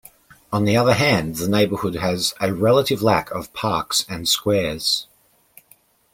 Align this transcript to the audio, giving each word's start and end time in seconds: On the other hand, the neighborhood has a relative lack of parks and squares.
On 0.51 0.65
the 0.65 0.75
other 0.75 0.95
hand, 0.95 1.35
the 1.35 1.47
neighborhood 1.47 1.93
has 1.93 2.33
a 2.39 2.51
relative 2.55 3.03
lack 3.03 3.29
of 3.29 3.53
parks 3.53 4.03
and 4.09 4.27
squares. 4.27 5.05